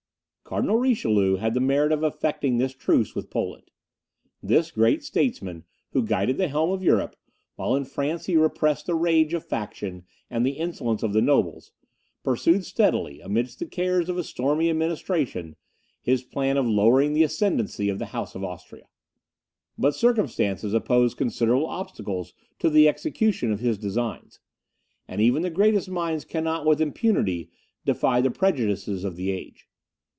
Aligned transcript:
Cardinal 0.43 0.75
Richelieu 0.79 1.37
had 1.37 1.53
the 1.53 1.61
merit 1.61 1.93
of 1.93 2.03
effecting 2.03 2.57
this 2.57 2.73
truce 2.73 3.15
with 3.15 3.29
Poland. 3.29 3.71
This 4.43 4.69
great 4.69 5.01
statesman, 5.01 5.63
who 5.91 6.03
guided 6.05 6.35
the 6.35 6.49
helm 6.49 6.71
of 6.71 6.83
Europe, 6.83 7.15
while 7.55 7.73
in 7.73 7.85
France 7.85 8.25
he 8.25 8.35
repressed 8.35 8.85
the 8.85 8.95
rage 8.95 9.33
of 9.33 9.45
faction 9.45 10.03
and 10.29 10.45
the 10.45 10.57
insolence 10.57 11.03
of 11.03 11.13
the 11.13 11.21
nobles, 11.21 11.71
pursued 12.21 12.65
steadily, 12.65 13.21
amidst 13.21 13.59
the 13.59 13.65
cares 13.65 14.09
of 14.09 14.17
a 14.17 14.25
stormy 14.25 14.69
administration, 14.69 15.55
his 16.01 16.21
plan 16.21 16.57
of 16.57 16.67
lowering 16.67 17.13
the 17.13 17.23
ascendancy 17.23 17.87
of 17.87 17.97
the 17.97 18.07
House 18.07 18.35
of 18.35 18.43
Austria. 18.43 18.89
But 19.77 19.95
circumstances 19.95 20.73
opposed 20.73 21.15
considerable 21.15 21.67
obstacles 21.67 22.33
to 22.59 22.69
the 22.69 22.89
execution 22.89 23.53
of 23.53 23.61
his 23.61 23.77
designs; 23.77 24.41
and 25.07 25.21
even 25.21 25.43
the 25.43 25.49
greatest 25.49 25.87
minds 25.89 26.25
cannot, 26.25 26.65
with 26.65 26.81
impunity, 26.81 27.51
defy 27.85 28.19
the 28.19 28.31
prejudices 28.31 29.05
of 29.05 29.15
the 29.15 29.31
age. 29.31 29.69